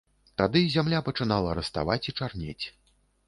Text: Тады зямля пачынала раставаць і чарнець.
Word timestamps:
Тады 0.41 0.61
зямля 0.75 1.01
пачынала 1.09 1.53
раставаць 1.59 2.09
і 2.13 2.17
чарнець. 2.21 2.65